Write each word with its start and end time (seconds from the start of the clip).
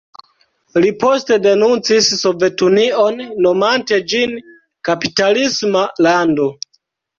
Li 0.85 0.87
poste 1.03 1.37
denuncis 1.43 2.07
Sovetunion 2.21 3.21
nomante 3.49 4.01
ĝin 4.15 4.35
kapitalisma 4.91 5.87
lando. 6.09 6.53